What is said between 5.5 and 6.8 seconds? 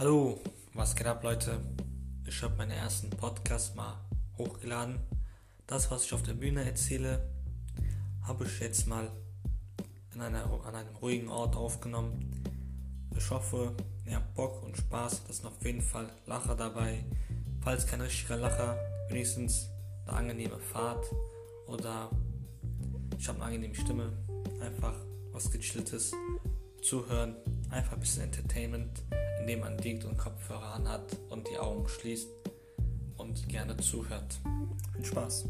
Das, was ich auf der Bühne